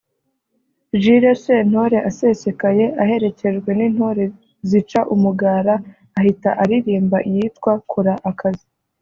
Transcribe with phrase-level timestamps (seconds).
[1.01, 4.25] Jules Sentore asesekaye aherekejwe n’intore
[4.69, 5.73] zica umugara
[6.19, 8.67] ahita aririmba iyitwa ’Kora akazi’